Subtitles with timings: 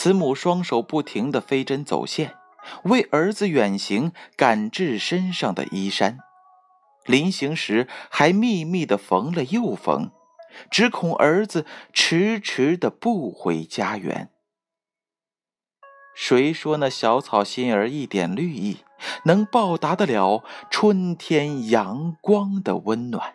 [0.00, 2.36] 慈母双手不停地飞针走线，
[2.84, 6.18] 为儿子远行赶制身上的衣衫。
[7.04, 10.12] 临行时还密密地缝了又缝，
[10.70, 14.30] 只恐儿子迟迟的不回家园。
[16.14, 18.84] 谁说那小草心儿一点绿意，
[19.24, 23.34] 能报答得了春天阳光的温暖？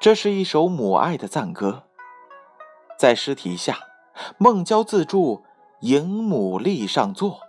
[0.00, 1.85] 这是一首母爱的赞歌。
[2.98, 3.78] 在诗题下，
[4.38, 5.44] 孟郊自注
[5.80, 7.40] “迎母立上座”，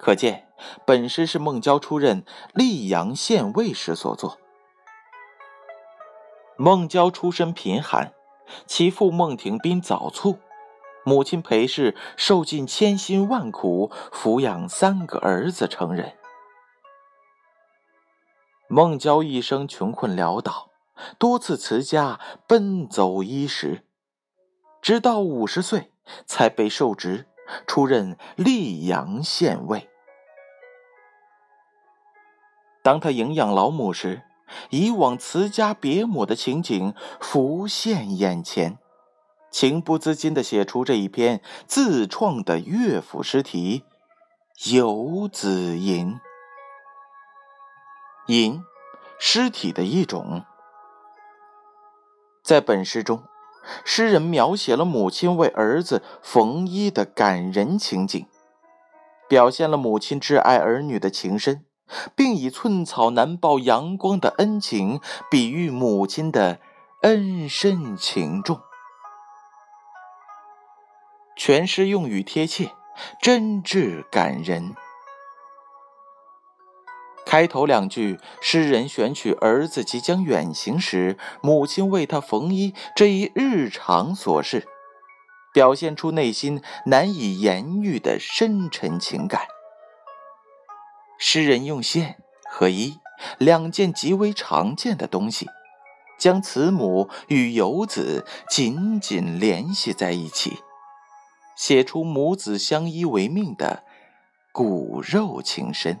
[0.00, 0.48] 可见
[0.86, 2.24] 本诗是孟郊出任
[2.54, 4.38] 溧阳县尉时所作。
[6.56, 8.14] 孟郊出身贫寒，
[8.66, 10.38] 其父孟庭斌早卒，
[11.04, 16.16] 母亲裴氏受尽千辛万苦抚养三个儿子成人。
[18.66, 20.70] 孟郊一生穷困潦倒，
[21.18, 23.84] 多次辞家奔走衣食。
[24.80, 25.92] 直到五十岁，
[26.26, 27.26] 才被授职，
[27.66, 29.88] 出任溧阳县尉。
[32.82, 34.22] 当他营养老母时，
[34.70, 38.78] 以往辞家别母的情景浮现眼前，
[39.50, 43.84] 情不自禁地写出这一篇自创的乐府诗题
[44.74, 46.14] 《游子吟》。
[48.28, 48.62] 吟，
[49.18, 50.44] 诗体的一种，
[52.42, 53.22] 在本诗中。
[53.84, 58.26] 诗人描写了母亲为儿子缝衣的感人情景，
[59.28, 61.64] 表现了母亲挚爱儿女的情深，
[62.14, 66.60] 并以“寸草难报阳光”的恩情比喻母亲的
[67.02, 68.60] 恩深情重。
[71.36, 72.72] 全诗用语贴切，
[73.22, 74.74] 真挚感人。
[77.28, 84.66] 开头两句，诗人选取儿子即将远行时，母亲为他缝衣这一日常琐事，
[85.52, 89.42] 表现出内心难以言喻的深沉情感。
[91.18, 92.16] 诗人用线
[92.50, 92.96] 和衣
[93.36, 95.46] 两件极为常见的东西，
[96.18, 100.60] 将慈母与游子紧紧联系在一起，
[101.54, 103.84] 写出母子相依为命的
[104.50, 106.00] 骨肉情深。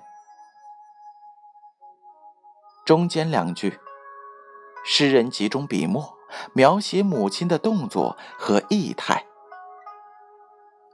[2.88, 3.78] 中间两句，
[4.82, 6.16] 诗人集中笔墨
[6.54, 9.26] 描写母亲的动作和意态。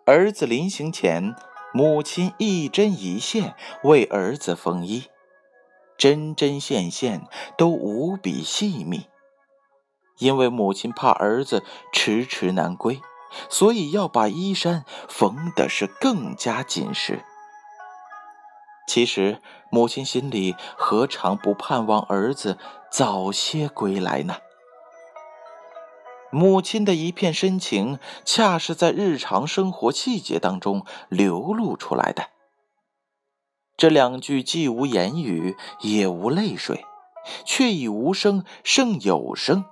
[0.05, 1.37] 儿子临行前，
[1.73, 5.05] 母亲一针一线为儿子缝衣，
[5.97, 9.07] 针针线线都无比细密。
[10.19, 11.63] 因为母亲怕儿子
[11.93, 13.01] 迟迟难归，
[13.49, 17.25] 所以要把衣衫缝的是更加紧实。
[18.87, 19.41] 其实，
[19.71, 22.59] 母亲心里何尝不盼望儿子
[22.91, 24.37] 早些归来呢？
[26.31, 32.31] 母亲的一片深情，恰是在日常生活细节当中流露出来的。
[33.77, 36.85] 这两句既无言语，也无泪水，
[37.45, 39.65] 却以无声胜有声，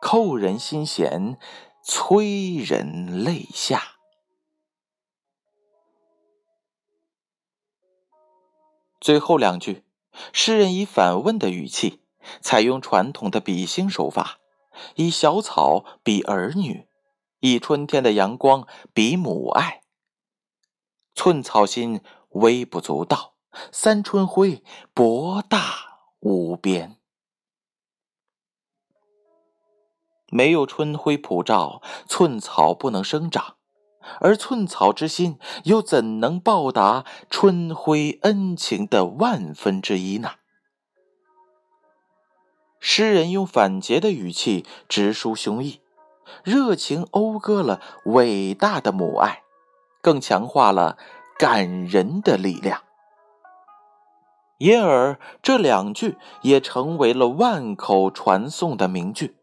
[0.00, 1.38] 扣人心弦，
[1.82, 3.91] 催人泪下。
[9.02, 9.84] 最后两句，
[10.32, 12.02] 诗人以反问的语气，
[12.40, 14.38] 采用传统的比兴手法，
[14.94, 16.86] 以小草比儿女，
[17.40, 18.64] 以春天的阳光
[18.94, 19.82] 比母爱。
[21.16, 23.34] 寸草心，微不足道；
[23.72, 24.62] 三春晖，
[24.94, 25.58] 博大
[26.20, 26.96] 无边。
[30.28, 33.56] 没有春晖普照，寸草不能生长。
[34.20, 40.32] 而寸草之心，又怎能报答春晖恩情的万分之一呢？
[42.80, 45.78] 诗人用反诘的语气直抒胸臆，
[46.42, 49.42] 热情讴歌了伟大的母爱，
[50.00, 50.98] 更强化了
[51.38, 52.82] 感人的力量。
[54.58, 59.36] 因而这两句也成为了万口传颂的名句，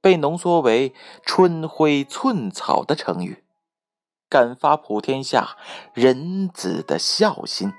[0.00, 0.94] 被浓缩为
[1.24, 3.43] “春晖寸草”的成语。
[4.34, 5.56] 感发普天下
[5.92, 7.72] 人子的孝心，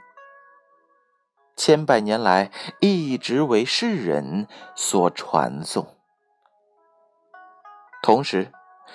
[1.57, 2.49] 千百年来
[2.79, 5.97] 一直为世人所传颂。
[8.01, 8.53] 同时，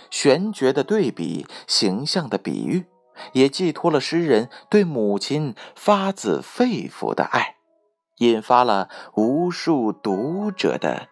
[0.08, 2.86] 玄绝的对比、形象的比喻，
[3.34, 7.56] 也寄托了诗人对母亲发自肺腑的爱，
[8.20, 11.08] 引发了无数读者的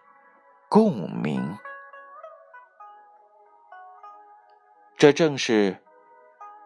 [0.67, 1.59] 共鸣。
[4.97, 5.83] 这正是“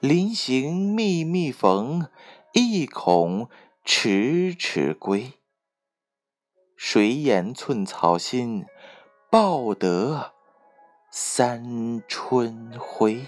[0.00, 2.08] 临行密密缝，
[2.52, 3.48] 意恐
[3.84, 5.32] 迟迟归。
[6.76, 8.64] 谁言寸草心，
[9.30, 10.32] 报得
[11.10, 13.26] 三春晖。